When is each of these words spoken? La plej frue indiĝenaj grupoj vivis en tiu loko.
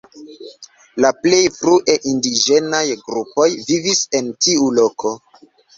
La 1.05 1.11
plej 1.25 1.41
frue 1.59 1.99
indiĝenaj 2.13 2.83
grupoj 3.05 3.49
vivis 3.71 4.05
en 4.21 4.35
tiu 4.45 4.77
loko. 4.83 5.19